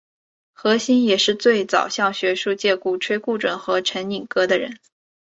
[0.55, 4.79] 何新也是最早向学术界鼓吹顾准和陈寅恪的人。